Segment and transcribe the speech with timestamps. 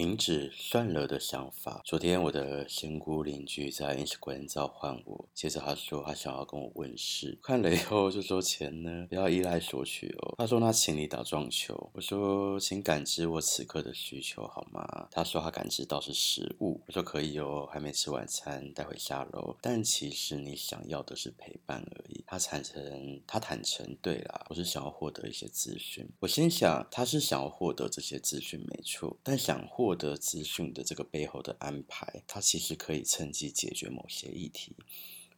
[0.00, 1.82] 停止算了的想法。
[1.84, 10.36] 昨天我的仙姑邻居在 Instagram 召唤我，接着他说他想要跟我问事，看了以后就说钱呢，不要依赖索取哦。
[10.38, 15.08] 他说他请你打撞球，我说请感知我此刻的需求好吗？
[15.10, 19.54] 他说他感知到是食物，我说可以哦，还没吃晚餐，待会下楼。
[19.60, 22.24] 但其实你想要的是陪伴而已。
[22.26, 26.08] 他坦诚，他坦诚，对啦，我是想要获得一些资讯。
[26.20, 29.60] 我心想他是想要获得这些资讯没错，但想。
[29.68, 34.76] 获获得资讯的这个背后的安排，它其实可以趁机解决某些议题。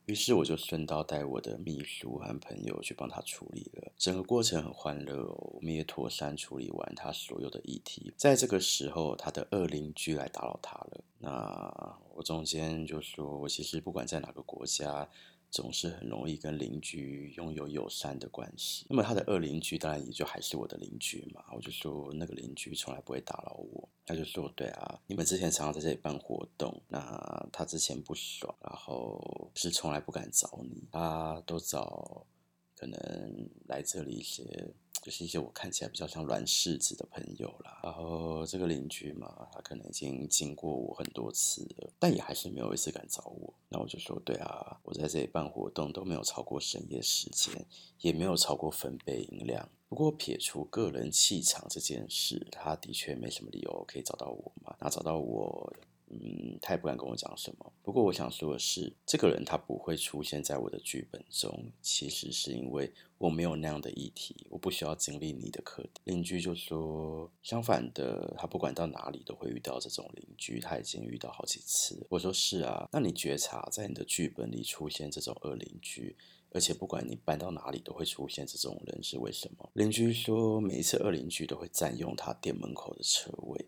[0.04, 3.92] 于是我就顺道带我的秘书和朋友去帮他处理了。
[3.96, 8.12] 整个过程很欢乐哦，我们也妥善处理完他所有的议题。
[8.18, 11.02] 在这个时候，他的二邻居来打扰他了。
[11.18, 15.08] 那我中间就说，我其实不管在哪个国家。
[15.52, 18.86] 总是很容易跟邻居拥有友善的关系。
[18.88, 21.44] 那么他的二邻居当然也就还是我的邻居嘛。
[21.54, 23.88] 我就说那个邻居从来不会打扰我。
[24.06, 32.26] 他就说对啊，你们之前常常在这里办活动，那他之前不爽，然后是从来不敢找你，他都找
[32.74, 34.42] 可能来这里一些。
[35.02, 43.52] 就是一些我看起来比较像软柿子的朋友啦，然后这个邻居嘛，他可能已经经过我很多次了，但也还是没有一次敢找我。
[43.68, 47.66] 那我就说，对啊，我在这里办活动都没有超过深夜时间，
[47.98, 49.68] 也没有超过分贝音量。
[49.88, 54.76] 不过撇除个人气场这件事，他的确没什么理由可以找到我嘛。
[54.78, 55.72] 那找到我。
[56.12, 57.72] 嗯，他也不敢跟我讲什么。
[57.82, 66.02] 不过我想说的是，这个人他不会出现在我的剧本中，其实是因为我没有那样的议题，我不需要经历你的课题。
[66.04, 72.06] 邻居就说，相反的，他不管到哪里都会遇到这种邻居，他已经遇到好几次。
[72.10, 76.14] 我说是啊，那你觉察在你的剧本里出现这种恶邻居，
[76.50, 79.70] 而且不管你搬到哪里都会出现这种人，是为什么？
[79.72, 83.66] 邻居说，每一次恶邻居都会占用他店门口的车位。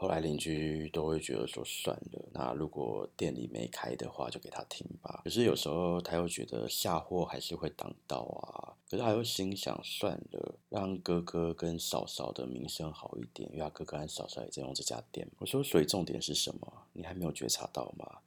[0.00, 5.22] 后来邻居都会觉得说算了，那如果店里没开的话，就给他停吧。
[5.24, 15.28] 可是有时候他又觉得下货还是会挡到啊，可是他又心想算了，让哥哥跟嫂嫂的名声好一点，因为他哥哥跟嫂嫂也在用这家店。
[15.38, 16.72] 我说，所以重点是什么？
[16.92, 18.20] 你还没有觉察到吗？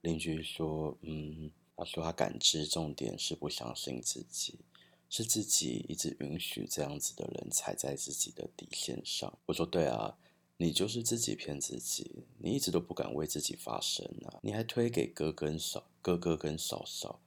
[0.00, 4.58] 邻居说，嗯，他说他感知重点是不相信自己，
[5.08, 9.32] 是自己一直允许这样子的人踩在自己的底线上。
[9.46, 10.16] 我说对啊。
[10.62, 14.38] 你就是自己骗自己，你一直都不敢为自己发声啊！
[14.42, 17.18] 你还推给哥跟嫂、哥哥跟嫂嫂，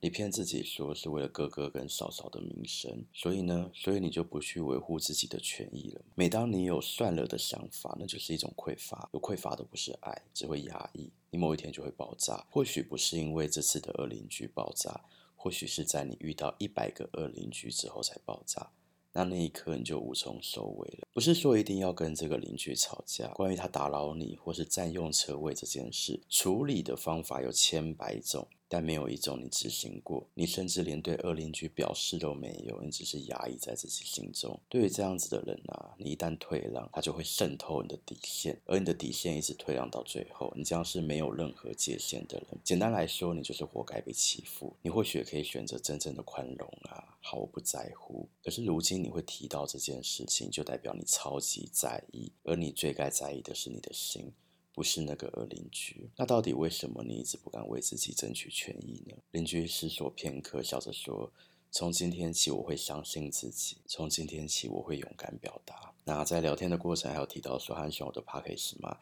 [0.00, 6.02] 你骗自己说是为了哥哥跟嫂嫂的名声，所以呢，所以你就不去维护自己的权益了。
[6.16, 12.44] 每当你有算了的想法，那就是一种匮乏，有匮乏的不是爱，只会压抑，你某一天就会爆炸。
[12.50, 15.04] 或许不是因为这次的恶邻居爆炸，
[15.36, 18.72] 或许是在你遇到一百个恶邻居之后才爆炸。
[19.12, 21.08] 那那一刻你就无从收尾了。
[21.12, 28.46] 不是说一定要跟这个邻居吵架，关于他打扰你或是占用车位这件事，处理的方法有千百种。
[28.72, 34.60] 但没有一种你执行过，你甚至连对恶邻居表示都没有，你只是压抑在自己心中。
[34.68, 42.60] 对于这样子的人啊，你一旦退让，他就会渗透你的底线，而你的底线一直退让到最后，你将是没有任何界限的人。
[42.62, 44.76] 简单来说，你就是活该被欺负。
[44.82, 48.28] 你或许也可以选择真正的宽容啊，毫不在乎。
[48.42, 54.32] 可是如今你会提到这件事情，就代表你超级在意，而你最该在意的是你的心。
[54.72, 59.16] 不是那个恶邻居，那到底为什么你一直不敢为自己争取权益呢？
[59.32, 61.30] 邻居思索片刻，笑着说
[61.72, 63.78] ：“从今天起，我会相信自己。
[63.86, 68.96] 从今天起，我会勇敢表达。”那在聊天的过程，还有提到说很喜欢我的 podcast 吗？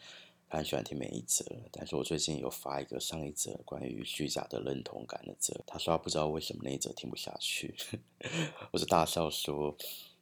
[0.50, 7.74] 很喜欢听每一则，但是我最近有发一个上一则关于虚假的认同感的则，他说他不知道为什么那一则听不下去，
[8.72, 9.76] 我就大笑说：“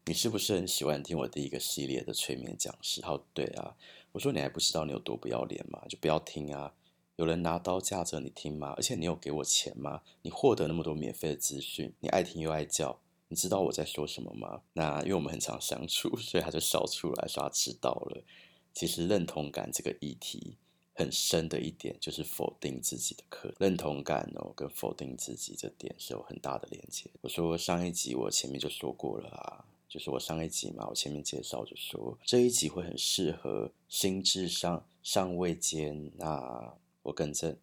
[0.05, 3.77] 你是不是很喜欢听我第一个系列的催眠讲师？”好，对啊。
[4.13, 5.83] 我说你还不知道你有多不要脸吗？
[5.91, 6.73] 就不要听啊！
[7.17, 8.73] 有人拿刀架着你听吗？
[8.77, 10.01] 而且你有给我钱吗？
[10.23, 12.99] 你获得那么多免费的资讯，你爱听又爱叫，
[13.29, 14.63] 你知道我在说什么吗？
[14.73, 18.25] 那因为我们很常相处，所以他就笑出来说他知道了。
[18.77, 20.55] 其实认同感这个议题
[20.93, 27.09] 很深的一点就是否定自己的课，认同感哦跟否定自己这点是有很大的连接。
[27.23, 29.65] 我说上一集我前面就说过了啊。
[29.89, 37.57] 就是我上一集嘛，我前面介绍就说这一集会很适合心智上尚未接纳我更正，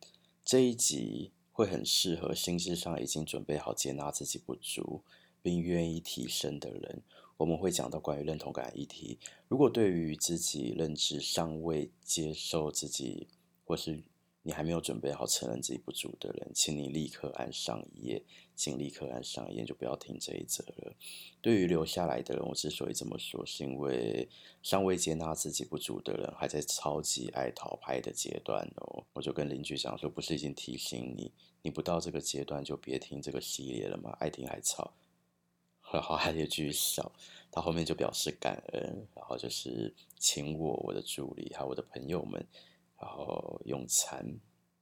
[0.43, 5.03] 这一集会很适合心智上已经准备好接纳自己不足，
[5.43, 7.03] 并愿意提升的人。
[7.37, 9.19] 我们会讲到关于认同感的议题。
[9.47, 13.27] 如果对于自己认知尚未接受自己，
[13.65, 14.03] 或是
[14.45, 18.21] 你还没有准备好承认自己不足的人，请你立刻按上一页，
[18.55, 20.93] 请立刻按上一页，就不要听这一则了。
[21.41, 24.27] 对于留下来的人，我之所以这么说，是因为
[24.61, 29.05] 尚未接纳自己不足的人还在超级爱逃拍的阶段哦。
[29.13, 31.31] 我就跟邻居讲说，不是已经提醒你，
[31.61, 34.11] 你不到这个阶段就别听这个系列了吗？
[34.19, 34.93] 爱听还吵，
[35.93, 37.11] 然后还得继续笑。
[37.51, 42.45] 他后面就表示感恩，然后就是请我、我的助理还有我的朋友们。
[42.99, 44.25] 然后用餐，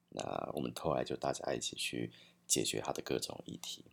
[0.10, 0.22] 那
[0.54, 2.12] 我们后来就大家一起去
[2.46, 3.84] 解决他的各种议题。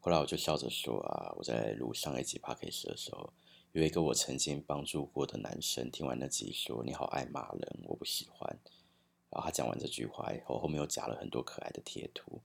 [0.00, 3.32] 后来我就笑着说啊，我在录上一集 podcast 的时候，
[3.72, 8.58] 有一个我曾经帮助过的男生，听完那集说：“你好爱骂人，我不喜欢。”
[9.30, 12.42] 然后他讲完这句话以后，后面又加了很多可爱的贴图。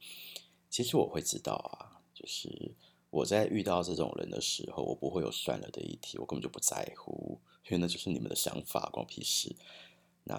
[0.70, 2.74] 其实我会知道啊，就是
[3.16, 9.56] 我在遇到这种人的时候，我不会有算了的议题，我根本就不在乎，因为那就是你们的想法，关我屁事。
[10.26, 10.36] 那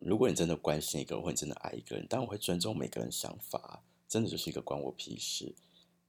[0.00, 5.54] 如果你真的关心一个人，或你真的爱一个人，当然我会尊重每个人想法，真的就是一个关我屁事。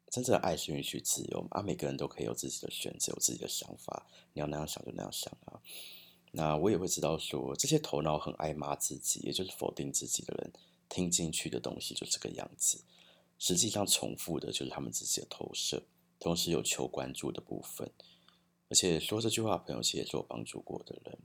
[0.10, 5.62] 真正的爱是允许自由嘛，啊，每个人都可以有自己的选择，有自己的想法，你要那样想就那样想啊。
[6.32, 10.52] 那我也会知道说，这些头脑很爱骂自己，也就是否定自己的人，
[10.90, 12.82] 听进去的东西就这个样子。
[13.38, 15.82] 实际上重复的就是他们自己的投射，
[16.20, 17.92] 同时有求关注的部分。
[18.70, 21.18] 而且说这句话的朋友其实也是我帮助过的人。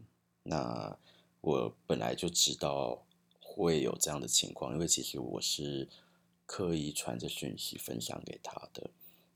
[0.43, 0.99] 那。
[1.47, 3.07] 我本来就知道
[3.39, 5.87] 会有这样的情况，因为其实我是
[6.47, 8.89] 刻意传着讯息分享给他的。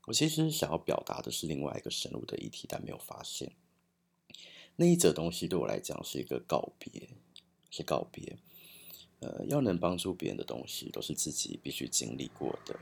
[0.07, 3.51] 我其实想要表达的是另外一个深入的议题，但没有发现
[4.75, 7.09] 那一则东西对我来讲是一个告别，
[7.69, 8.35] 是告别。
[9.19, 12.79] 呃，要能帮助别人的东西，都是自己必须经历过的。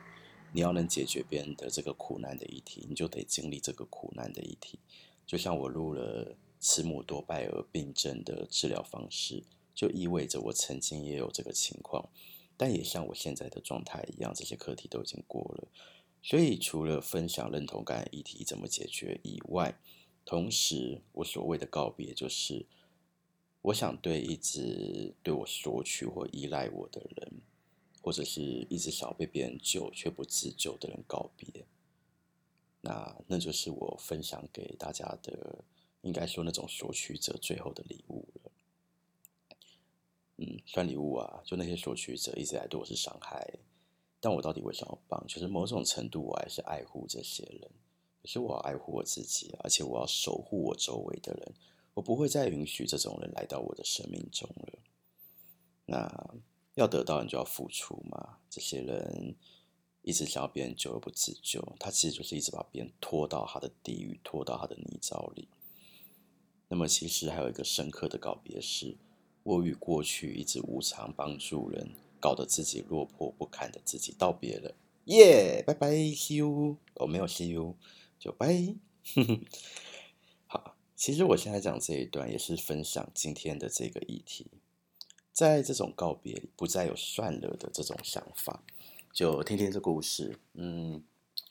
[0.52, 4.80] 你要能解决别人的这个苦难的议题，你就得经历这个苦难的议题。
[5.26, 6.36] 就像我录了。
[6.60, 9.44] 慈母多败儿病症的治疗方式，
[9.76, 12.10] 就意味着我曾经也有这个情况，
[12.58, 15.68] 但也像我现在的状态一样，这些课题都已经过了。
[16.24, 19.80] 所以，除了分享认同感议题怎么解决以外，
[20.26, 22.66] 同时我所谓的告别，就是
[23.62, 27.34] 我想对一直对我索取或依赖我的人，
[28.08, 31.66] 或者是一直想要被别人救却不自救的人告别。
[32.80, 35.66] 那那就是我分享给大家的。
[36.04, 38.52] 应该说那种索取者最后的礼物了，
[40.38, 43.60] 嗯，算礼物啊，就那些索取者一直来对我是伤害，
[44.22, 45.28] 但我到底为什么要帮？
[45.28, 47.70] 就是某种程度我还是爱护这些人，
[48.22, 51.54] 可是我要爱护我自己，而且我要守护我周围的人，
[51.96, 54.80] 我不会再允许这种人来到我的生命中了。
[55.88, 56.36] 那
[56.82, 58.38] 要得到，你就要付出嘛。
[58.50, 59.36] 这些人
[60.02, 65.48] 一直想要别人救而不自救，他其实就是一直把别人拖到他的地狱，拖到他的泥沼里。
[66.70, 68.98] 那么，其实还有一个深刻的告别是，
[69.44, 74.76] 我与过去一直无偿帮助人，搞得自己落魄不堪的自己道别了。
[75.06, 76.76] 耶，拜拜，see you。
[76.96, 77.78] 我没有 see you，
[78.20, 78.76] 就拜。
[80.46, 84.52] 好，其实我现在讲这一段也是分享今天的这个议题，
[85.38, 88.60] 在这种告别里，不再有算了的这种想法，
[89.14, 90.36] 就听听这故事。
[90.54, 91.04] 嗯，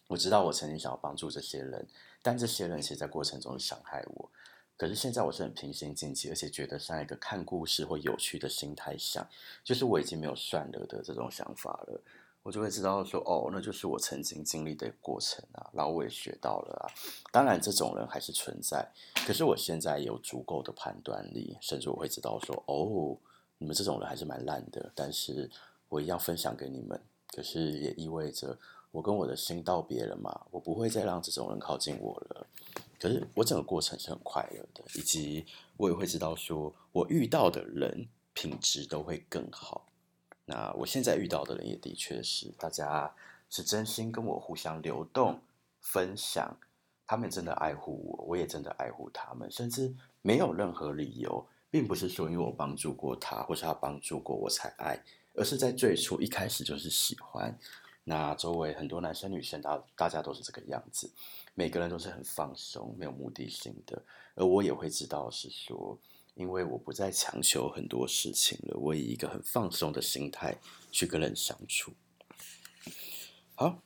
[0.08, 1.86] 我知道我曾经想要帮助这些人，
[2.20, 4.28] 但这些人其实在过程中伤害我。
[4.76, 9.24] 可是现在我是很平心静气，而且觉得像一个看故事或有趣的心态想，
[9.62, 12.02] 就是我已经没有算了的这种想法了，
[12.42, 16.90] 我就会知道说，哦，那就是我曾经经历的过程啊，然后我也学到了啊。
[17.30, 18.90] 当然，这种人还是存在，
[19.24, 23.16] 可是我现在有足够的判断力，甚至我会知道说，哦，
[23.58, 25.50] 你们这种人还是蛮烂的，但是
[25.88, 27.00] 我一样分享给你们。
[27.32, 28.56] 可是也意味着
[28.90, 32.46] 我跟我的心道别了嘛，我不会再让这种人靠近我了。
[32.98, 35.44] 可是我整个过程是很快乐的，以及
[35.76, 39.86] 我也会知道说，我遇到的人品质都会更好。
[40.46, 43.14] 那我现在遇到的人也的确是，大家
[43.50, 45.40] 是真心跟我互相流动
[45.80, 46.56] 分享，
[47.06, 54.98] 他们真的爱护我，我也真的爱护他们，甚至没有任何理由，并不是说因为我帮助过他，或是他帮助过我才爱，
[55.34, 57.54] 而是在最初一开始就是喜欢。
[58.02, 61.12] 那周围很多男生女生，大大家都是这个样子。
[61.52, 64.02] 每个人都是很放松、没有目的性的，
[64.36, 65.98] 而我也会知道是说，
[66.34, 70.56] 因为我不再强求很多事情了，我以一个很放松的心态
[70.90, 71.92] 去跟人相处。
[73.54, 73.82] 好，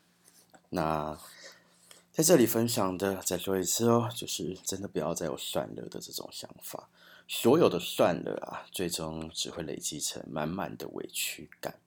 [0.68, 1.18] 那
[2.12, 6.88] 在这里分享的，再说一次哦，就是真的不要再有算了的这种想法，
[7.32, 11.78] 所有的算了啊，最终只会累积成满满的委屈感。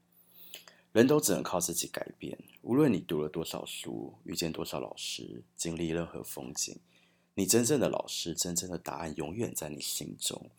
[0.94, 2.40] 人都只能靠自己改变。
[2.62, 6.80] 无论你读了多少书，遇见多少老师，经历任何风景，
[7.34, 10.50] 你真正的老师、真正的答案永远在你心中。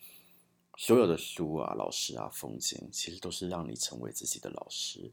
[0.77, 5.11] 所有的书啊、老师啊、风景，其实都是让你成为自己的老师。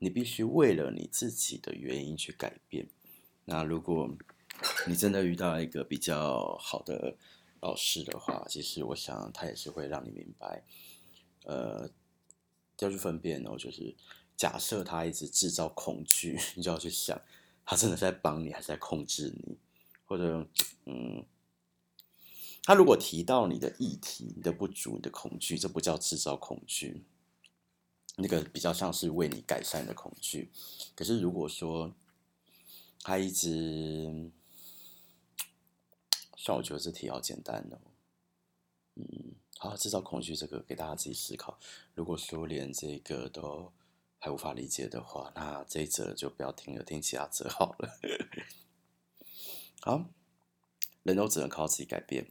[0.00, 2.86] 你必须为了你自己的原因去改变。
[3.46, 4.14] 那如果
[4.86, 7.16] 你真的遇到一个比较好的
[7.64, 10.62] 老师的话，其实我想他也是会让你明白，
[11.44, 11.88] 呃，
[12.80, 13.96] 要去分辨哦，就是
[14.36, 17.18] 假设他一直制造恐惧， 你就要去想，
[17.64, 19.56] 他真的在帮你，还是在控制你？
[20.04, 20.46] 或者，
[20.84, 21.24] 嗯。
[22.66, 27.02] 他如果提到你的议题、你的不足、你的恐惧，这不叫制造恐惧，
[28.16, 30.50] 那个比较像是为你改善的恐惧。
[30.94, 31.94] 可是如果说
[33.00, 34.30] 他一直，
[36.44, 37.78] 算我觉得这题好简单哦。
[38.96, 41.58] 嗯，好，制造恐惧这个给大家自己思考。
[41.94, 43.72] 如果说连这个都
[44.18, 47.98] 还无法理解的话，那这一则就不要听了，听其他则好了。
[49.80, 50.10] 好，
[51.02, 52.30] 人都只能靠自己改变。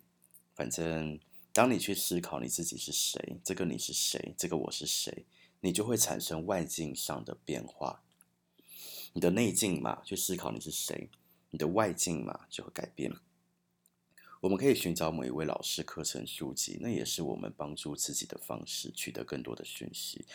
[0.53, 1.19] 反正，
[1.51, 5.25] 当你去思考你自己是谁，这个你是谁，这个我是谁，
[5.61, 8.03] 你就会产生外境上的变化。
[9.13, 11.09] 你的内境嘛，去思考你是谁，
[11.49, 13.11] 你的外境嘛就会改变。
[14.43, 20.25] 我们可以寻找某一位老师、课程、书籍，那也是我们帮助自己的方式，取得更多的讯息。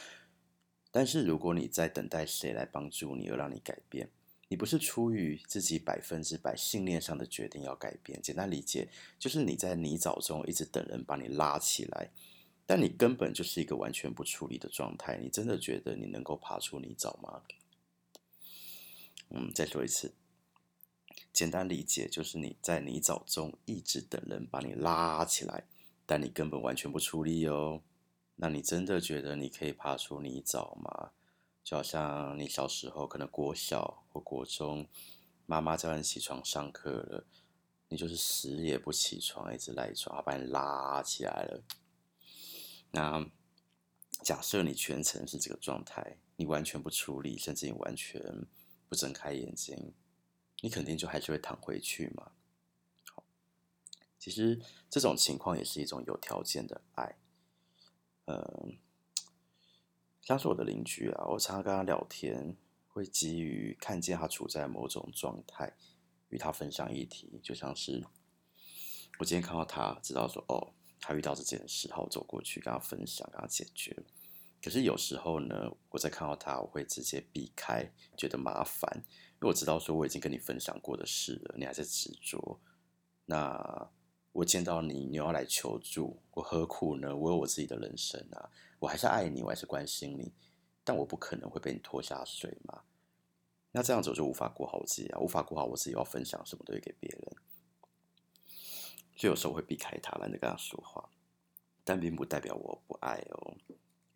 [0.90, 4.08] 但是，如果你在等待谁来帮助你，而让你改变。
[4.48, 8.88] 你不是出于自己百分之百信念上的决定要改变，简单理解
[9.18, 12.10] 就是你在泥沼中一直等人把你拉起来，
[12.64, 15.18] 但你根本就是一个完全不处理的状态。
[15.18, 17.42] 你真的觉得你能够爬出泥沼吗？
[19.28, 20.14] 嗯，再说一次，
[21.38, 25.68] 简单理解就是你在泥沼中一直等人把你拉起来，
[26.04, 27.80] 但你根本完全不出力哦。
[28.34, 31.12] 那你真的觉得你可以爬出泥沼吗？
[31.62, 34.88] 就好像你小时候可能国小或国中，
[35.46, 37.24] 妈妈叫你起床上课了，
[37.86, 41.62] 你就是死也不起床，一直赖床，把你拉起来了。
[42.90, 43.24] 那
[44.24, 48.20] 假设你全程是这个状态，你完全不出力，甚至你完全
[48.88, 49.94] 不睁开眼睛，
[50.60, 52.32] 你肯定就还是会躺回去嘛。
[53.14, 53.24] 好，
[54.18, 54.60] 其实
[54.90, 57.16] 这种情况也是一种有条件的爱，
[58.26, 58.78] 嗯。
[60.20, 62.54] 像是我的邻居啊，我常常跟他聊天，
[62.88, 65.74] 会基于看见他处在某种状态，
[66.28, 67.40] 与他分享议题。
[67.42, 68.04] 就像是
[69.18, 73.96] 我今天看到他，知道说哦，他遇到这件事，好，我走过去跟他分享，跟他解决。
[74.60, 82.60] 可是有时候呢，我在看到他，我会直接避开，觉得麻烦，因为我知道说我已经跟你分享过的事了，你还在执着。
[83.24, 83.90] 那
[84.32, 87.16] 我见到你，你要来求助，我何苦呢？
[87.16, 88.50] 我有我自己的人生啊，
[88.80, 90.32] 我还是爱你，我还是关心你，
[90.82, 92.82] 但我不可能会被你拖下水嘛。
[93.70, 97.36] 那这样子我就无法过好我自己啊，无法过好我自己，要分享什么东西给别人，
[99.14, 101.08] 就有时候会避开他，懒得跟他说话，
[101.84, 103.56] 但并不代表我不爱哦。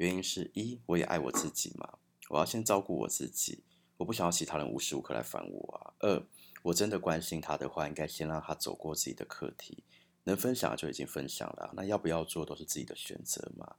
[0.02, 1.96] 原因是一，我也爱我自己嘛，
[2.28, 3.62] 我要先照顾我自己，
[3.98, 5.94] 我不想要其他人无时无刻来烦我啊。
[6.00, 6.26] 二，
[6.64, 9.84] 我真的关心他的话，应该先让他走过自己的课题。
[10.24, 13.76] 能分享就已经分享了，那要不要做都是自己的选择嘛。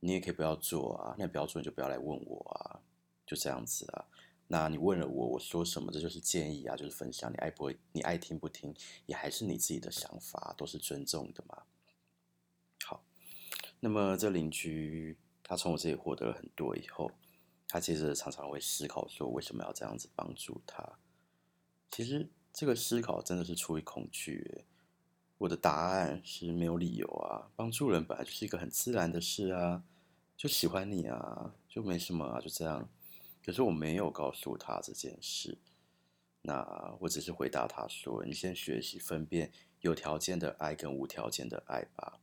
[0.00, 2.80] 你也可以不要做啊，那不要做你就不要来问我啊，
[3.24, 4.04] 就这样子啊。
[4.48, 7.32] 那你问了我，我说什么，这就是建议啊，就是分享。
[7.32, 8.74] 你爱不，你爱听不听，
[9.06, 11.62] 也还是你自己的想法，都是尊重的嘛。
[12.84, 13.02] 好，
[13.80, 15.16] 那么这邻居
[15.52, 17.10] 他从我这里获得了很多以后，
[17.68, 20.82] 他其实常常会思考说，为什么要这样子帮助他？
[21.90, 24.64] 其实这个思考真的是出于恐惧。
[25.36, 29.84] 我的答案是没有理由啊，帮助人本来就是一个很自然的事啊，
[30.38, 32.88] 就喜欢你啊，就没什么啊，就这样。
[33.44, 35.58] 可是我没有告诉他这件事，
[36.40, 42.20] 那我只是回答他说：“你先学习分辨有条件的爱跟无条件的爱吧。”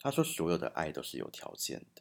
[0.00, 2.00] 他说：“所有的爱都是有条件的。”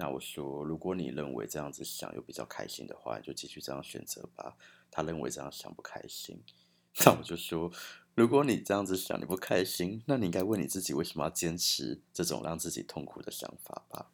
[0.00, 4.56] 那我说：“如果你认为这样子想又比较开心的话，就继续这样选择吧。”
[4.90, 6.42] 他认为这样想不开心，
[7.04, 7.70] 那我就说。
[8.14, 14.10] 如果你这样子想，你不开心，那你应该问你自己，为什么要坚持这种让自己痛苦的想法吧？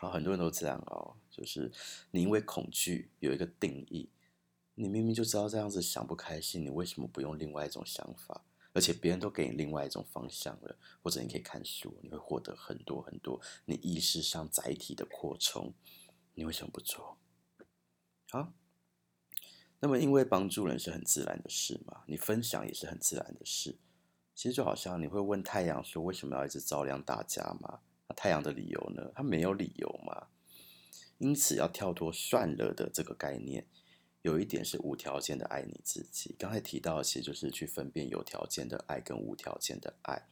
[0.00, 1.70] 好，很多人都这样哦，就是
[2.10, 4.08] 你因为恐惧有一个定义，
[4.74, 8.44] 你明明就知道这样子想不开心，你为什么不用另外一种想法？
[8.72, 15.72] 而且别人都给你另外一种方向了，或者你可以看书，你会获得很多很多你意识上载体的扩充，
[16.34, 17.18] 你为什么不做？
[18.30, 18.52] 好。
[19.84, 23.76] 那么，因为帮助人是很自然的事嘛，你分享也是很自然的事。
[24.32, 29.10] 其实就好像你会问太阳说：“为什么要一直照亮大家嘛？”那太阳的理由呢？
[29.12, 30.28] 它没有理由嘛。
[31.18, 33.66] 因此，要跳脱算了的这个概念，
[34.22, 36.34] 有一点是无条件的爱你自己。
[36.38, 40.28] 刚才提到，其实就是去分辨有条件的爱跟无条件的爱。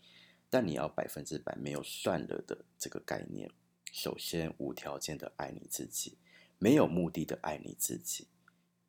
[0.48, 3.50] 但你要百分之百没有算了的这个概念。
[3.92, 6.18] 首先，无条件的爱你自己，
[6.58, 8.26] 没有目的的爱你自己，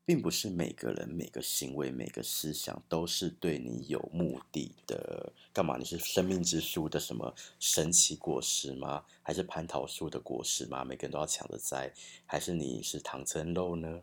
[0.05, 5.33] 并不是每个人每个行为、每个思想都是对你有目的的。
[5.51, 5.77] 干嘛？
[5.77, 9.03] 你是生命之树的什么神奇果实吗？
[9.23, 10.83] 还是蟠桃树的果实吗？
[10.83, 11.91] 每个人都要抢着摘？
[12.25, 14.01] 还是你是唐僧肉呢？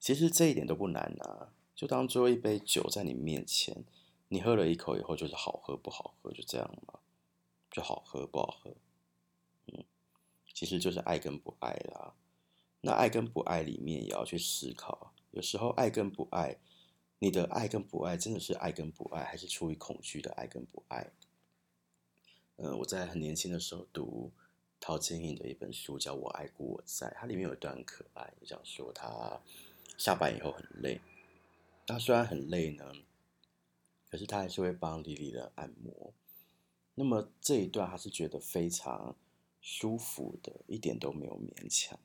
[0.00, 3.84] 其实这一点都不难啊，就当做一杯酒在你面前，
[4.28, 7.00] 你喝了一口以后就是好喝不好喝，就这样嘛，
[7.70, 8.74] 就好喝不好喝。
[9.66, 9.84] 嗯
[10.54, 12.14] 其实就是爱跟不爱啦。
[12.80, 15.12] 那爱跟不爱里面也要去思考。
[15.30, 16.58] 有时候爱跟不爱，
[17.20, 21.12] 你的爱跟不爱真的是爱跟不爱，还是出于恐惧的爱跟不爱？
[22.56, 24.32] 呃，我在很年轻的时候读
[24.80, 29.40] 陶晶莹的一本书，叫《我爱故我在》，它里面有一段很可爱，就讲说他
[29.98, 31.02] 下班以后很累，
[31.86, 32.90] 他虽然很累呢，
[34.08, 36.14] 可是他还是会帮李李的按摩。
[36.94, 39.14] 那么这一段他是觉得非常。
[39.60, 41.98] 舒服的，一点都没有勉强。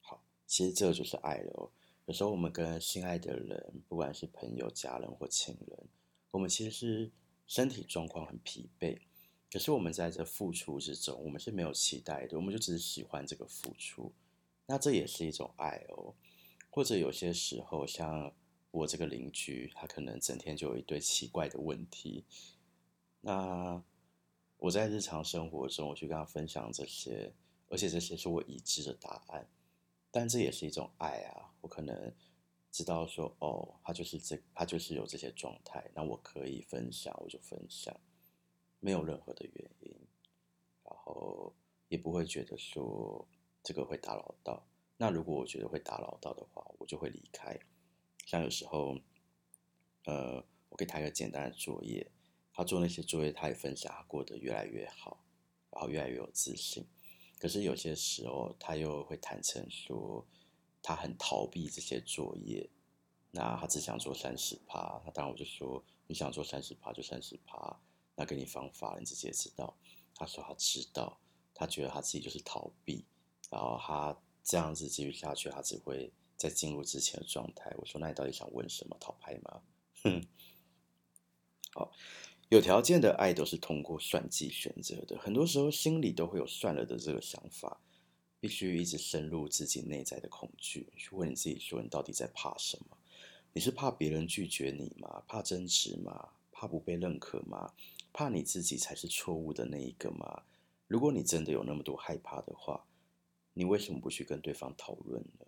[0.00, 1.70] 好，其实这就是爱了哦。
[2.06, 5.86] 有时候我们跟心爱的人，不管是朋友、家人或亲人，
[6.30, 7.12] 我们其实是
[7.46, 8.98] 身体状况很疲惫，
[9.52, 14.10] 可是我们在这付出之中，我们是没有期待的，我们就只是喜欢这个付出。
[14.66, 16.14] 那这也是一种爱哦。
[16.74, 18.34] 或者有些时候，像
[18.72, 22.24] 我这个邻居，他可能整天就有一堆奇怪的问题，
[23.20, 23.80] 那。
[24.56, 27.30] 我在日常生活中，我去跟他分享这些，
[27.68, 29.46] 而且这些是我已知的答案，
[30.10, 31.52] 但这也是一种爱啊。
[31.60, 32.10] 我可能
[32.70, 37.94] 知道说，哦，他就是这，他就是有这些状态，那我可以分享，我就分享，
[38.80, 39.94] 没有任何的原因，
[40.82, 41.52] 然后
[41.88, 43.28] 也不会觉得说
[43.62, 44.64] 这个会打扰到。
[44.96, 47.58] 那如果我觉得会打扰到的话，我就会离开。
[48.26, 48.98] 像有时候，
[50.04, 52.10] 呃，我给他一个简单的作业。
[52.56, 55.24] 他做那些作业，他也分享，他过得越来越好，
[55.72, 56.86] 然后越来越有自信。
[57.40, 60.24] 可是有些时候，他又会坦诚说，
[60.80, 62.70] 他很逃避这些作业。
[63.32, 65.02] 那他只想做三十趴。
[65.04, 67.80] 那当然我就说，你想做三十趴就三十趴。
[68.14, 69.76] 那给你方法，你自己也知道。
[70.14, 71.18] 他说他知道，
[71.52, 73.04] 他觉得他自己就是逃避。
[73.50, 77.74] 然后他这样子继续下去，他只会再进入之前的状态。
[77.78, 78.96] 我说，那你到底想问什么？
[79.00, 79.62] 讨拍吗？
[80.04, 80.22] 哼，
[81.72, 81.90] 好。
[82.50, 87.80] 有条件的爱都是通过算计选择的，很多时候心里都会有算了的这个想法，
[88.38, 92.96] 必须一直深入自己内在的恐惧，去问你自己说：你到底在怕什么？
[93.54, 95.24] 你是怕别人拒绝你吗？
[95.26, 96.28] 怕争执吗？
[96.52, 97.72] 怕不被认可吗？
[98.12, 100.42] 怕你自己才是错误的那一个吗？
[100.86, 102.86] 如果你真的有那么多害怕的话，
[103.54, 105.46] 你为什么不去跟对方讨论呢？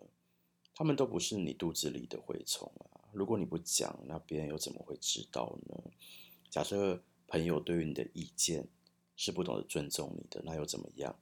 [0.73, 3.01] 他们都不是你肚子里的蛔虫啊！
[3.11, 5.75] 如果你不讲，那别人又怎么会知道呢？
[6.49, 8.67] 假设朋友对于你的意见
[9.15, 11.15] 是不懂得尊重你的，那又怎么样？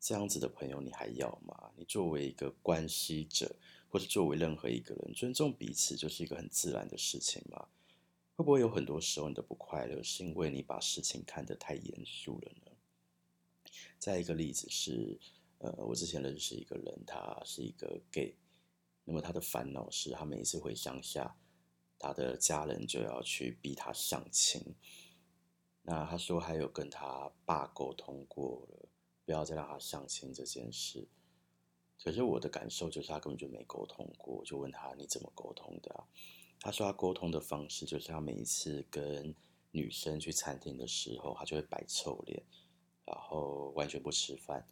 [0.00, 1.70] 这样子的朋友你还要吗？
[1.76, 3.56] 你作为一个关系者，
[3.88, 7.68] 或者作为任何一个人，尊重彼此就是一个很自然的事情吗？
[8.34, 12.72] 会不会有很多时候你的不快乐是因为你把事情看得太严肃了呢？
[13.98, 15.18] 再一个例子是，
[15.58, 18.36] 呃，我之前认识一个人，他是一个 gay，
[19.04, 21.36] 那么他的烦恼是他每一次回乡下。
[21.98, 24.62] 他的家人就要去逼他相亲，
[25.80, 28.86] 那他说还有跟他爸沟通过了，
[29.24, 31.08] 不要再让他相亲这件事。
[32.04, 36.04] 可是我的感受就是他根本就没沟通过，我就问他，你怎么沟通的？
[36.60, 39.34] 他说他沟通的方式就是他每一次跟
[39.70, 42.44] 女生去餐厅的时候，他就会摆臭脸，
[43.06, 44.68] 然后完全不吃饭。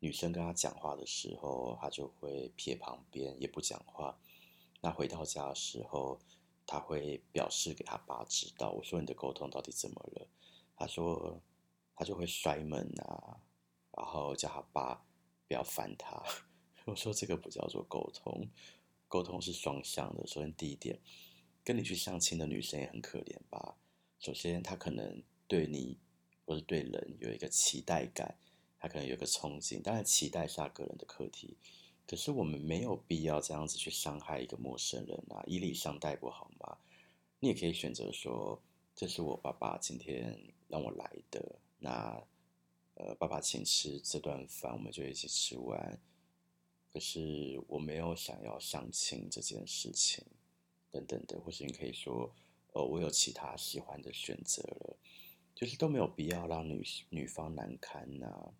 [0.00, 4.18] 女生跟他讲话的时候，他就会撇旁边也不讲话。
[4.80, 6.20] 那回到家的时候，
[6.66, 10.28] 他会表示给他爸知道，我说你的沟通到底怎么了？
[10.76, 11.42] 他说
[11.96, 13.40] 他就会摔门啊，
[13.96, 15.04] 然后叫他爸
[15.48, 16.22] 不要烦他。
[16.86, 18.48] 我说这个不叫做沟通，
[19.08, 20.26] 沟通是双向的。
[20.26, 21.00] 首先第一点，
[21.64, 23.76] 跟你去相亲的女生也很可怜吧？
[24.20, 25.98] 首先她可能对你
[26.46, 28.38] 或是对人有一个期待感，
[28.78, 31.56] 他可能有个憧憬，当然期待是他个人的课题。
[32.06, 36.78] 可是我们没有必要这样子去伤害一个陌生人啊，以礼相待不好吗？
[37.40, 38.62] 你也可以选择说，
[38.96, 40.38] 这是我爸爸今天
[40.68, 42.22] 让我来的，那
[42.94, 46.00] 呃，爸爸请吃这顿饭，我们就一起吃完。
[46.90, 50.24] 可是我没有想要相亲这件事情，
[50.90, 52.34] 等等的，或是你可以说，
[52.72, 54.96] 呃，我有其他喜欢的选择了，
[55.54, 58.54] 就是都没有必要让女女方难堪呐、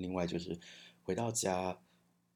[0.00, 0.58] 另外就是
[1.02, 1.80] 回到家。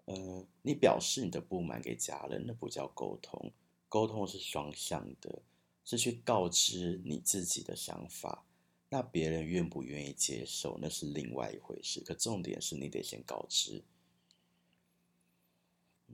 [0.07, 3.51] 呃，你表示你的不满给家人，那不叫沟通。
[3.89, 5.41] 沟通是双向的，
[5.83, 8.45] 是去告知你自己的想法。
[8.91, 12.01] 那别人愿不愿意接受，那是另外一回事。
[12.01, 13.83] 可重点是你得先告知。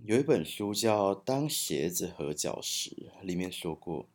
[0.05, 4.09] 有一本书叫《当鞋子合脚时》，里面说过，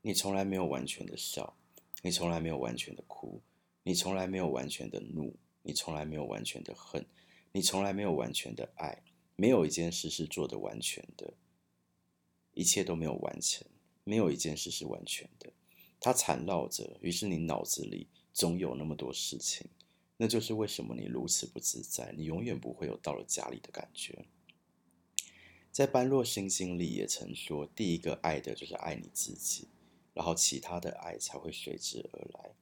[0.00, 1.54] 你从来没有完全的笑，
[2.02, 3.42] 你从来没有完全的哭，
[3.82, 7.04] 你从来没有完全的怒，你从来没有完全的恨，
[7.50, 9.02] 你从来没有完全的爱。
[9.36, 11.34] 没有一件事是做的完全的，
[12.52, 13.66] 一切都没有完成，
[14.04, 15.52] 没有一件事是完全的。
[15.98, 19.66] 它缠绕着，于是你脑子里总有那么多事情。
[20.18, 24.24] 那就是为什么你如此不自在，你永远不会有到了家里的感觉。
[25.72, 29.66] 在《般若心经》里也曾说，第一个爱的就是爱你自己，
[30.12, 32.54] 然后其他的爱才会随之而来。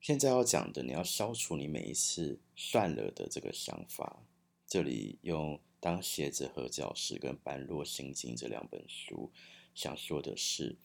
[0.00, 4.22] 现在要讲的，你要消除你每一次算了的这个想法。
[4.66, 9.30] 这里用《当鞋子合脚时》跟《般若心经》这两本书，
[9.74, 10.78] 想说的是，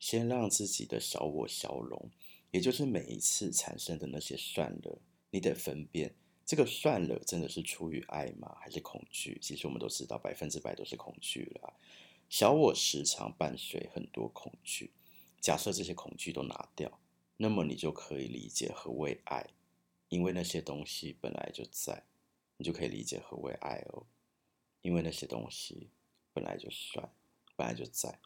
[0.00, 2.10] 先让自己的小我消融，
[2.50, 4.98] 也就是每一次产生的那些算了，
[5.30, 6.16] 你得分辨。
[6.44, 8.56] 这个算了，真的是出于爱吗？
[8.60, 9.38] 还是恐惧？
[9.40, 11.74] 其实我们都知道，百分之百都是恐惧了。
[12.28, 14.90] 小我时常伴随很多恐惧。
[15.40, 17.00] 假设这些恐惧都拿掉，
[17.42, 19.48] 那么你就可以理解何谓爱，
[20.10, 22.04] 因为那些东西本来就在，
[22.58, 24.04] 你就可以理解何谓爱哦，
[24.82, 25.88] 因为那些东西
[26.34, 27.10] 本来就帅，
[27.56, 28.20] 本来就在。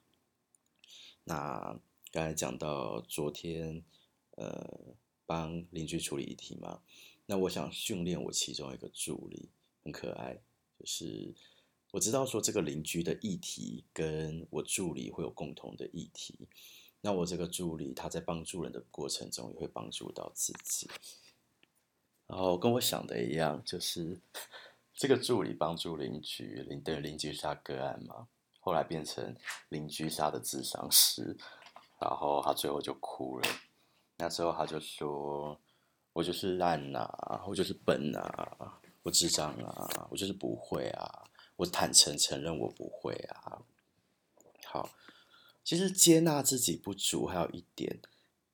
[1.22, 1.78] 那
[2.10, 3.84] 刚才讲到昨天，
[4.32, 6.82] 呃，帮邻居处理议题嘛。
[7.26, 9.48] 那我想训练我其中一个助理，
[9.84, 10.42] 很可爱，
[10.76, 11.32] 就是
[11.92, 16.48] 我知道说这个邻居的议题跟我助理会有共同的议题，
[17.04, 20.90] 那我这个助理他在帮助人的过程中也会帮助到自己，
[22.26, 24.18] 然后跟我想的一样，就是
[24.96, 29.36] 这个助理帮助邻居，邻等邻居杀个案嘛，后来变成
[29.68, 31.36] 邻居杀的智商师，
[32.00, 33.48] 然后他最后就哭了，
[34.16, 35.60] 那之后他就说。
[36.14, 41.24] 我就是烂呐、啊，我就是笨呐、啊，我智障啊，我就是不会啊，
[41.56, 43.60] 我坦诚承认我不会啊。
[44.64, 44.88] 好，
[45.64, 48.00] 其实接纳自己不足还有一点，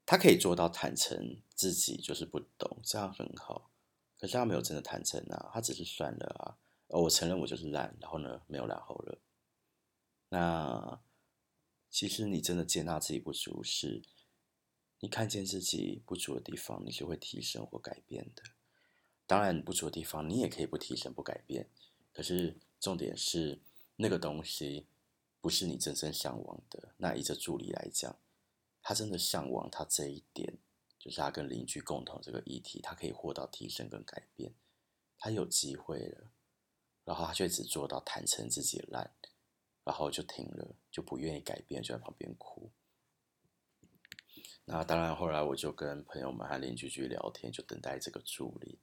[0.06, 3.70] 他可以做到坦诚自己就是不懂，这样很好。
[4.18, 6.56] 可是他没有真的坦诚啊，他只是算了啊。
[6.88, 9.18] 我承认我就是烂，然后呢，没有然后了。
[10.28, 11.00] 那
[11.90, 14.02] 其实你真的接纳自己不足是。
[15.02, 18.42] 你看见自己不足的地方，你是会提升或改变的。
[19.26, 21.70] 当然，不足的地方你也可以不提升、不改变。
[22.12, 23.58] 可是重点是，
[23.96, 24.84] 那个东西
[25.40, 26.94] 不是你真正向往的。
[26.96, 28.16] 那以这助理来讲，
[28.82, 30.58] 他真的向往他这一点，
[30.98, 34.54] 就是他跟邻居共同这个议题，他可以获到提升跟改变。
[35.18, 36.30] 他有机会了，
[37.04, 39.14] 然后他却只做到坦诚自己烂，
[39.84, 42.70] 然后就停了，就不愿意改变，就在旁边哭。
[44.64, 48.78] 那当然，后来我就跟朋友们和邻居去聊天，就等待这个助理。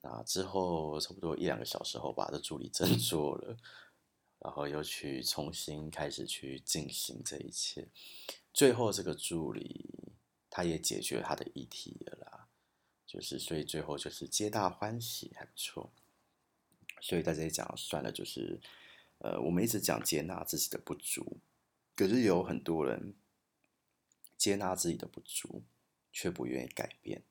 [0.00, 3.56] 那之后差不多一两个小时后吧，这助理真做了，
[4.40, 7.88] 然后又去重新开始去进行这一切。
[8.52, 10.12] 最后这个助理
[10.50, 12.48] 他也解决他的议题了啦，
[13.06, 15.90] 就是所以最后就是皆大欢喜，还不错。
[17.00, 18.60] 所以在这里讲算了，就是
[19.18, 21.38] 呃，我们一直讲接纳自己的不足，
[21.94, 23.14] 可是有很多人。
[24.38, 25.64] 接纳自己的不足，
[26.12, 27.24] 却不愿意改变，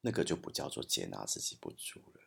[0.00, 2.21] 那个就不叫做接纳自己不足了。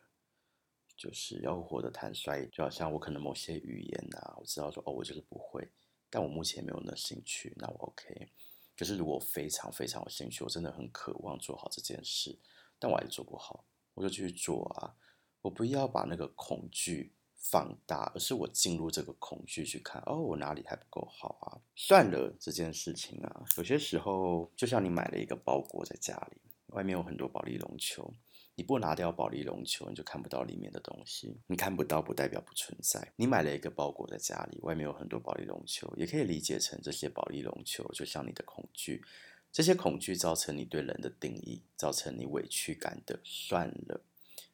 [0.96, 5.68] 就是要活得坦率，就好像我可能某些语言啊，我知道说哦，我就是不会，
[6.10, 8.28] 但我目前没有那兴趣，那我 OK。
[8.76, 12.38] 可是如果非常非常有兴趣，我真的很渴望做好这件事，
[12.78, 14.96] 但我还是做不好，我就继续做啊。
[15.42, 17.12] 我不要把那个恐惧。
[17.38, 21.62] 放大，而是我进入这个恐惧去看，哦，我哪里还不够好啊？
[21.76, 28.12] 算了，这件事情啊，有些时候就像你买了一个包裹在家里，外面有很多保丽绒球，
[28.56, 31.36] 你不拿掉保丽绒球，你就看不到里面的东西。
[31.46, 33.12] 你看不到不代表不存在。
[33.14, 39.04] 你买了一个包裹在家里，外面有很多保丽绒球，也可以理解成这些保丽绒球就像你的恐惧，
[39.52, 44.00] 这些恐惧造成你对人的定义，造成你委屈感的算了。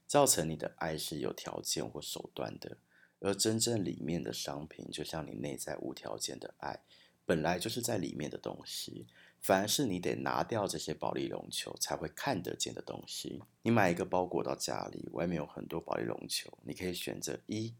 [0.08, 2.76] 造成你的爱是有条件或手段的，
[3.20, 6.80] 而真正里面的商品，就像你内在无条件的爱，
[7.24, 9.06] 本来就是在里面的东西。
[9.42, 13.42] 反而是你得拿掉这些保丽绒球才会看得见的东西。
[13.62, 17.74] 你买一个包裹到家里，外面有很多保丽绒球，你可以选择一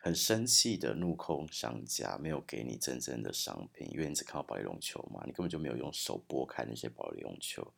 [0.00, 7.72] 很生气的怒控商家没有给你真正的商品，因为你只看到保丽绒球嘛，你根本就没有用手拨开那些保丽绒球。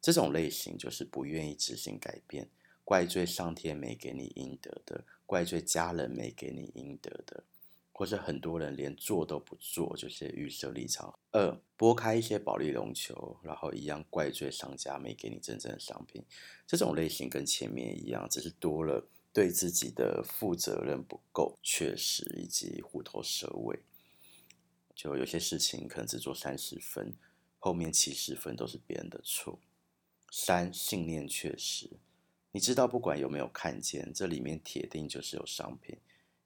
[0.00, 2.48] 这种类型就是不愿意执行改变。
[2.82, 7.44] 怪罪上天没给你应得的，怪罪家人没给你应得的，
[8.00, 11.14] 或是很多人连做都不做，就是预设立场。
[11.32, 16.24] 二，拨开一些保利绒球，然后一样怪罪商家没给你真正的商品。
[16.66, 23.78] 这种类型跟前面一样，只是多了对自己的负责任不够、确实以及虎头蛇尾。
[24.94, 27.12] 就有些事情可能只做三十分，
[27.58, 29.60] 后面七十分都是别人的错。
[30.30, 31.90] 三，信念确实，
[32.52, 35.98] 你知道不管有没有看见，这里面铁定就是有商品。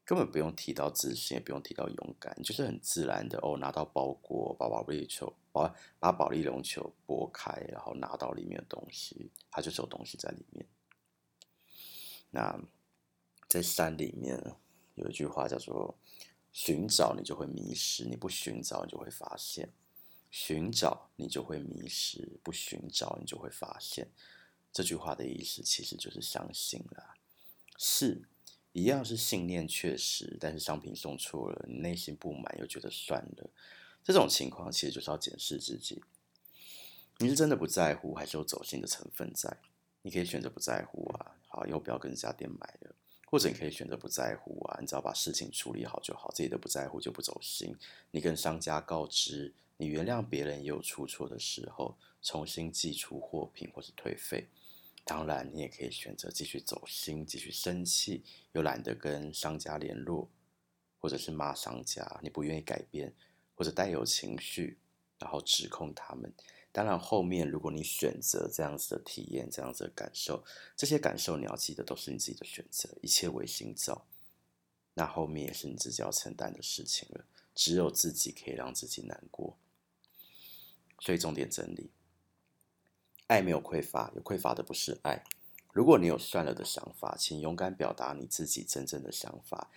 [0.05, 10.67] 根本不用提到自信，也不用提到勇敢，就是很自然的哦，拿到包裹，把保利球，把把保利龙球拨开，然后拿到里面的东西，它就是有东西在里面。
[12.31, 12.61] 那
[13.49, 14.39] 在山里面
[14.95, 15.97] 有一句话叫做
[16.53, 19.69] ：“寻找你就会迷失，你不寻找你就会发现；
[20.31, 24.11] 寻找你就会迷失，不寻找你就会发现。”
[24.71, 27.15] 这句话的意思其实就是相信啦，
[27.79, 28.29] 是。
[28.75, 33.49] 一样是信念确实，但是商品送错了，你内心不满又觉得算了，
[34.03, 36.03] 这种情况其实就是要检视自己，
[37.19, 39.57] 你是真的不在乎，还是有走心的成分在？
[40.03, 42.93] 你可以选择不在乎啊，好，以后不要跟这家店买了，
[43.31, 47.77] 或者你可以选择不在乎啊，你只要把事情处理好就好，自己的不在乎就不走心。
[48.11, 54.49] 你跟商家告知，你原谅别人也有出错的时候，重新寄出货品或是退费。
[55.05, 60.31] 当然，你也可以选择继续走心，继续生气，又懒得跟商家联络，
[60.99, 63.15] 或者是骂商家，你不愿意改变，
[63.55, 64.79] 或者带有情绪，
[65.19, 66.33] 然后指控他们。
[66.73, 70.43] 当然，后面如果你选择这样子的体验，这样子的感受，
[70.75, 74.07] 这些感受你要记得都是你自己的选择，一切唯心造。
[74.95, 79.57] 那后面也是你自己要承担的事情了，只有自己可以让自己难过。
[81.01, 81.91] 所以重点整理。
[83.35, 85.25] 爱没有匮乏，有匮乏的不是爱。
[85.73, 89.73] 如果你有算了的想法，请勇敢表达你自己真正的想法。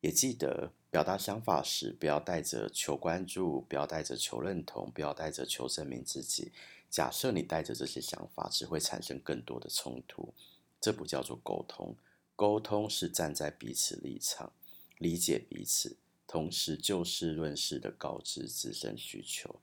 [0.00, 6.52] 也记得表达想法时，不要带着求关注，不要带着求认同，不要带着求证明自己。
[6.88, 10.32] 假设你带着这些想法，只会产生更多的冲突。
[10.80, 11.96] 这不叫做沟通，
[12.36, 14.52] 沟通是站在彼此立场，
[14.98, 15.96] 理解彼此，
[16.28, 19.56] 同时就事论事的告知自身需求。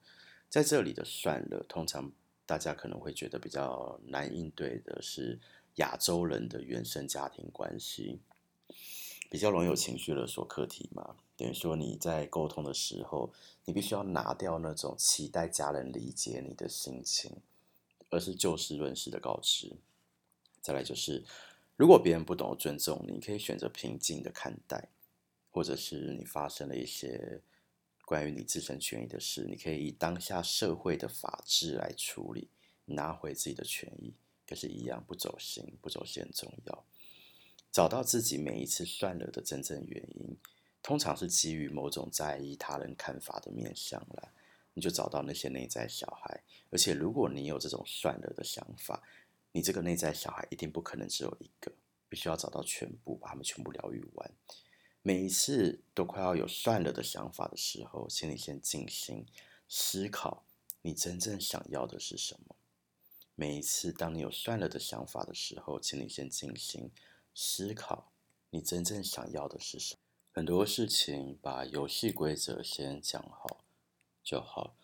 [0.50, 2.12] 在这里的算了，通常。
[2.48, 5.38] 大家可能会觉得比较难应对的是
[5.76, 8.22] 亚洲人的原生家庭关系，
[9.30, 11.18] 比较容易有情绪勒索课题嘛。
[11.36, 13.34] 等于说你在沟通的时候，
[13.66, 17.36] 你必须要拿掉那种期待家人理解你的心情，
[18.10, 19.76] 而是就事论事的告知。
[20.62, 21.26] 再来就是，
[21.76, 24.88] 如果别人不懂得尊重你，你可以选择平静的看待，
[25.52, 27.42] 或者是你发生了一些。
[28.08, 32.48] 关于你自身权益的事，你可以以当下社会的法治来处理，
[32.86, 34.14] 拿回自己的权益。
[34.48, 36.86] 可是，一样不走心，不走心很重要。
[37.70, 40.38] 找到自己每一次算了的真正原因，
[40.82, 44.32] 通常是基于某种在意他人看法的面向来。
[44.74, 49.04] 你就找到那些内在小孩，而且如果你有这种算了的想法，
[49.52, 51.70] 你这个内在小孩一定不可能只有一个，
[52.08, 54.32] 必须要找到全部，把他们全部疗愈完。
[55.08, 59.26] 每一次都快要有算了的想法的时候，请你先静心
[59.70, 60.44] 思考，
[60.82, 62.58] 你真正想要的是什么。
[63.34, 66.92] 每一次当你有算了的想法的时候，请你先静心
[67.34, 68.12] 思考，
[68.50, 70.02] 你真正想要的是什么。
[70.34, 73.64] 很多事情，把游戏规则先讲好
[74.22, 74.76] 就好，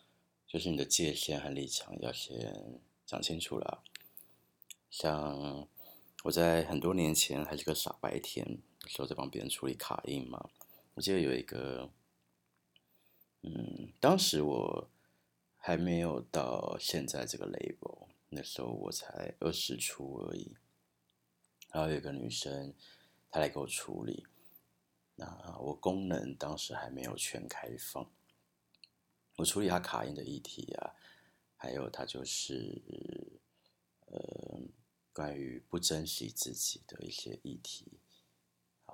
[0.46, 3.84] 就是你的界限和立场要先讲清楚了。
[4.90, 5.68] 像
[6.22, 8.62] 我在很多年前还是个傻白甜。
[8.86, 10.50] 说在帮别人处理卡印嘛，
[10.94, 11.90] 我记得有一个，
[13.42, 14.90] 嗯，当时我
[15.56, 20.56] 还没有到现在这个 label，那时候我才二十出而已。
[21.72, 22.72] 然后有一个女生，
[23.30, 24.26] 她来给我处理，
[25.16, 28.08] 那我功能当时还没有全开放，
[29.36, 30.94] 我处理她卡印的议题啊，
[31.56, 32.80] 还有她就是，
[34.06, 34.60] 呃，
[35.12, 37.98] 关于不珍惜自己的一些议题。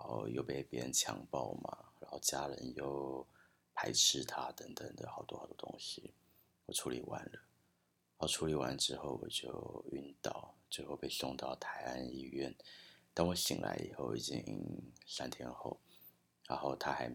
[0.00, 3.24] 然后又被别人强暴嘛，然后家人又
[3.74, 6.14] 排斥他，等等的好多好多东西，
[6.64, 7.32] 我处理完了。
[7.32, 12.54] 然后处理完之后，我就晕倒，最后被送到台安医院。
[13.12, 15.78] 当我醒来以后，已经三天后。
[16.48, 17.12] 然后他还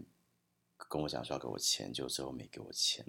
[0.87, 3.03] 跟我讲说要给我钱，就最后没给我钱。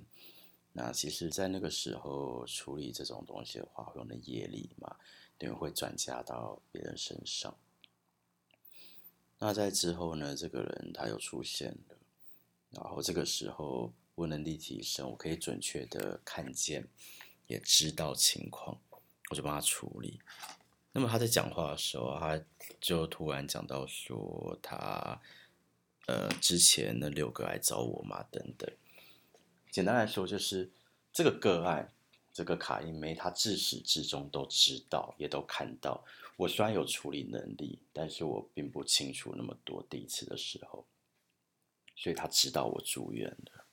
[0.73, 4.97] 那其实，在那个时候处理这种东西的话，会用的业力嘛，
[5.37, 7.55] 等于会转嫁到别人身上。
[9.39, 11.97] 那在之后呢，这个人他又出现了，
[12.71, 16.89] 然后这个时候我能力提升，我可以准确的看见，
[17.47, 18.81] 也知道情况，
[19.31, 20.21] 我就帮他处理。
[20.93, 22.41] 那么他在讲话的时候，他
[22.81, 25.21] 就突然讲到说他
[26.07, 28.71] 呃之前那六个来找我嘛，等等。
[29.71, 30.73] 简单来说，就是
[31.13, 31.93] 这个个案，
[32.33, 36.03] 这个卡因梅，他自始至终都知道，也都看到。
[36.37, 39.83] 我虽然有处理能力，但是我并不清楚那么多。
[39.89, 40.87] 第一次的时候，
[41.97, 43.65] 所以他知道我住院了，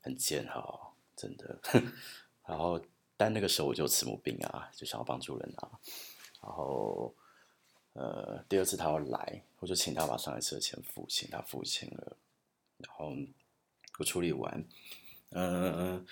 [0.00, 1.60] 很煎熬，真的。
[2.46, 2.80] 然后，
[3.16, 5.78] 但那个时候我就慈母病啊，就想要帮助人啊。
[6.42, 7.14] 然后，
[7.92, 12.16] 呃，第二次他要来，我就请他把上一次的钱付清，他付清了。
[12.78, 13.14] 然后
[13.98, 14.64] 我处理完，
[15.30, 16.06] 嗯、呃。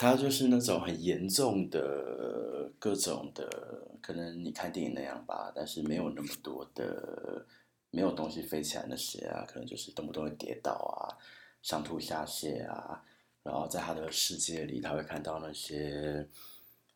[0.00, 7.44] 他就是那种很严重的各种的，可能你看电影那样吧，但是没有那么多的，
[7.90, 11.20] 没有东西飞起来那些啊，可能就是动不动会跌倒啊，
[11.60, 13.04] 上吐下泻啊，
[13.42, 16.26] 然后在他的世界里，他会看到那些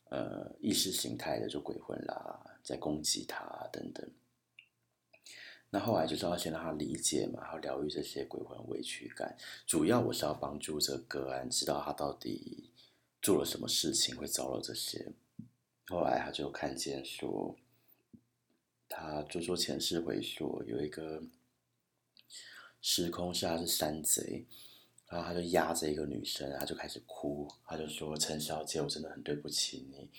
[0.08, 4.08] 呃意识形态的就鬼魂啦，在攻击他等等。
[5.68, 9.36] 那后来就是要先让他理解嘛，然后疗愈这些鬼魂委屈感。
[9.66, 12.70] 主要我是要帮助这个个案知道他到底。
[13.24, 15.10] 做了什么事情会遭了这些？
[15.86, 17.56] 后来他就看见说，
[18.86, 21.22] 他做做前世回溯，有一个
[22.82, 24.44] 时空是他是山贼，
[25.08, 30.10] 然后他就压着一个女生，他就开始哭，他就说：“陈小姐，我真的很对不起你，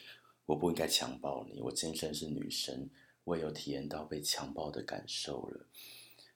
[0.47, 2.89] 我不应该强暴你，我今生是女生，
[3.23, 5.67] 我也有体验到被强暴的感受了。”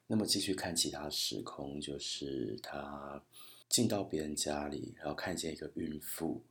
[0.05, 3.23] 那么继续看其他时空，就是他
[3.67, 6.43] 进到别人家里，然后看见一个孕妇。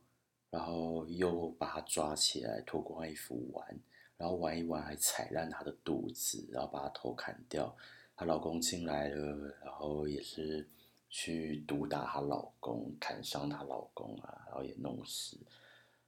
[0.49, 3.79] 然后又把她抓起来，脱光衣服玩，
[4.17, 7.75] 然后玩一玩还踩烂她的肚子，然后把她头砍掉。
[8.15, 10.67] 她老公进来了，然后也是
[11.09, 15.37] 去毒打她老公，砍伤她老公啊，然后也弄死。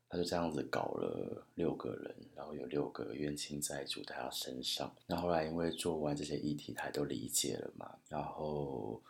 [0.09, 4.93] 她就这样子搞了六个人，然后有六个冤亲债主在她身上。
[5.05, 9.01] 那后来因为做完这些议题，她都理解了嘛，然后。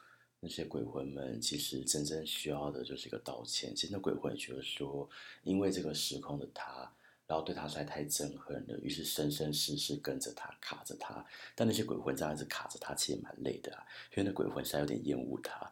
[0.43, 3.75] 那些鬼魂们其实真正需要的就是一个道歉。
[3.75, 5.07] 其实那鬼魂觉得说，
[5.43, 6.91] 因为这个时空的他，
[7.27, 11.23] 然后对他实在太憎恨了，于是生生世世跟着他，卡着他。
[11.55, 15.71] 但那些鬼魂这样子卡着他，其实蛮累的啊，因为那鬼魂实在有点厌恶他。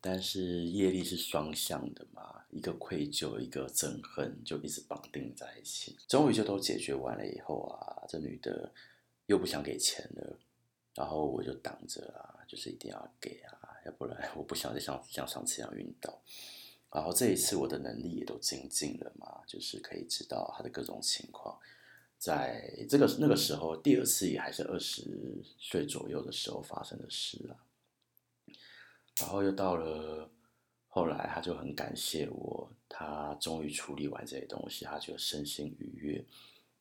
[0.00, 5.96] 但是业力是双向的嘛，一个愧疚，一个憎恨，就一直绑定在一起。
[6.08, 8.72] 终于就都解决完了以后啊，这女的
[9.26, 10.38] 又不想给钱了，
[10.94, 13.59] 然后我就挡着啊，就是一定要给啊。
[13.98, 16.20] 不然 我不想再像像上次一样晕倒，
[16.92, 21.58] 然后这一次我的能力也都精进了嘛，就是可以知道他的各种情况，
[22.18, 27.54] 在这个那个时候，第二次也还是二十岁左右的时候发生的事啊，
[29.20, 30.28] 然后又到了
[30.88, 36.24] 后来，他就很感谢我，他终于处理完这些东西，他就身心愉悦，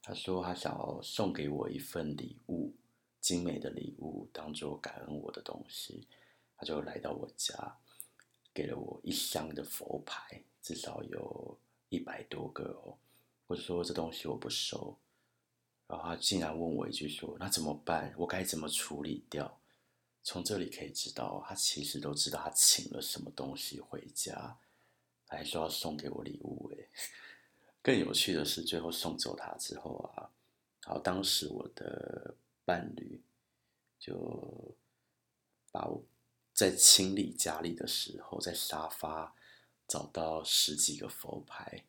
[0.01, 2.73] 他说他想要送给我一份礼物，
[3.21, 6.07] 精美的礼物，当做感恩我的东西。
[6.59, 7.77] 他就来到我家，
[8.53, 12.97] 给了我一箱的佛牌，至少有一百多个哦。
[13.47, 14.97] 我说这东西我不收，
[15.87, 18.13] 然后他竟然问我一句说：“那怎么办？
[18.17, 19.57] 我该怎么处理掉？”
[20.21, 24.57] 从这里可以知道，他其实都知道他请了什么东西回家，
[25.27, 26.69] 还说要送给我礼物。
[26.73, 26.85] 哎，
[27.81, 30.29] 更有趣的是，最后送走他之后啊，
[30.85, 33.21] 然后当时我的伴侣
[33.97, 34.75] 就
[35.71, 36.03] 把我。
[36.59, 39.33] 在清理家里的时候，在沙发
[39.87, 41.85] 找到十几个佛牌，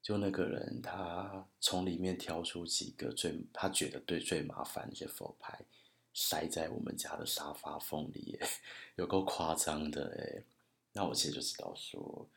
[0.00, 5.64] 就那个人他从里面挑出几个最他觉得对最麻烦的一些佛牌，
[6.14, 8.38] 塞在我们家的沙发缝里，
[8.94, 10.44] 有够夸张的哎！
[10.92, 12.30] 那我其实就知道说，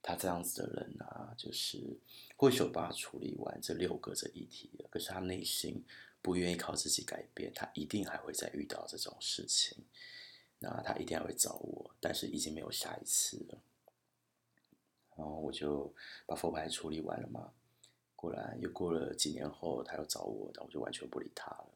[0.00, 2.00] 他这样子的人啊，就是
[2.36, 5.84] 或许有办法处理完这六个这议题，可是他内心
[6.22, 9.84] 不愿意靠自己改变，他一定还会再遇到这种事情。
[10.74, 13.58] 那他一定还会找我，但是已经没有下一次了。
[15.16, 15.92] 然后我就
[16.26, 17.50] 把佛牌处理完了嘛。
[18.14, 21.68] 果然又过了几年后，他又找我，但我就完全不理他了。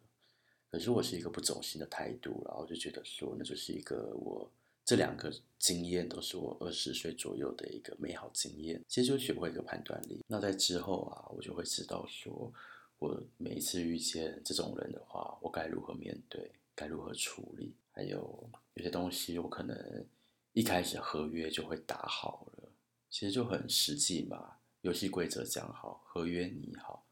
[0.70, 4.50] 可是我是一个不走心的态度，然后就觉得说，那就是一个我
[4.84, 8.82] 这两个经验都是我二十岁左右的一个美好经验。
[8.88, 10.24] 其实就学会一个判断力。
[10.26, 12.52] 那在之后啊，我就会知道说，
[12.98, 17.74] 我每一次遇见这种人的话，我该如何面对，该如何处理。
[18.00, 20.06] 还有有些东西，我可能
[20.54, 22.72] 一开始合约就会打好了，
[23.10, 24.56] 其实就很实际嘛。
[24.80, 27.06] 游戏规则讲好，合约拟好，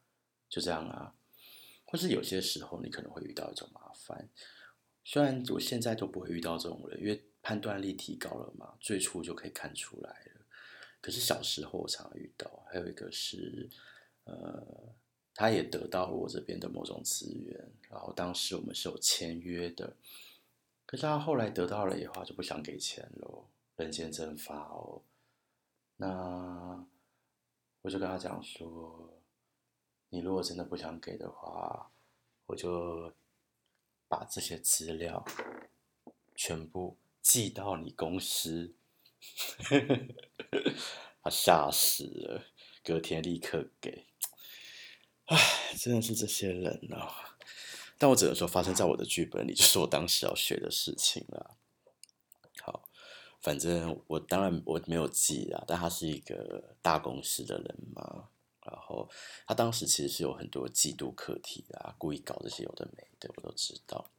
[0.49, 1.15] 就这样啊。
[1.85, 4.31] 或是有些时候，你可能会遇到一种麻烦。
[5.05, 10.47] 虽然我现在都不会遇到这种人，因为判断力提高了嘛，最初就可以看出来了。
[11.03, 13.69] 可是小时候我常常遇到，还有一个是，
[14.25, 14.67] 呃，
[15.35, 19.95] 他也得到了我这边的某种资源，然后当时我们是有签约的。
[20.89, 23.45] 可是他后来得到了以后，就不想给钱喽，
[23.77, 25.03] 人间蒸发哦。
[25.99, 26.87] 那
[27.83, 29.21] 我就跟他讲说，
[30.09, 31.91] 你如果真的不想给的话，
[32.47, 33.13] 我就
[34.09, 35.23] 把这些资料
[36.35, 38.75] 全部寄到你公司。
[41.23, 42.47] 他吓死了，
[42.83, 44.07] 隔天立刻给。
[45.27, 45.37] 唉，
[45.77, 47.13] 真的是这些人哦。
[47.99, 51.57] 但我只能说，发生在我的剧本里，就是我当时要学的事情了。
[52.63, 52.89] 好，
[53.41, 58.29] 反正我当然我没有记啊，但他是一个大公司的人嘛。
[58.65, 59.09] 然后
[59.47, 64.11] 他当时其实是有很多嫉妒课题啊，故意搞这些有的没的，我都知道。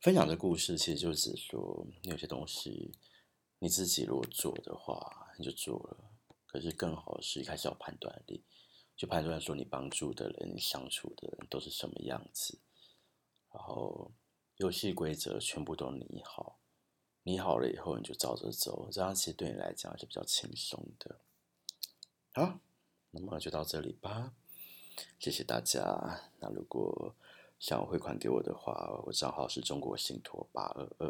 [0.00, 2.92] 分享的故事其实就是说，有些东西
[3.58, 6.10] 你自己如果做的话，你就做了。
[6.46, 8.42] 可是更好是一开始要判断力。
[8.96, 12.58] 就判断说你帮助的人、你相处的人都是什么样子，
[13.52, 14.10] 然后
[14.56, 16.58] 游戏规则全部都拟好，
[17.24, 21.20] 拟好了以后你就照着走，这样其实对你来讲是比较轻松的。
[22.32, 22.58] 好，
[23.10, 24.32] 那么就到这里吧，
[25.18, 26.22] 谢谢大家。
[26.40, 27.14] 那如果
[27.58, 31.06] 想汇款给我的话，我账号是中国信托八二二，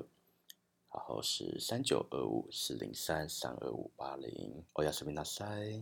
[0.93, 5.72] 然后是三九二五四零三三二五八零，欧亚视频大赛。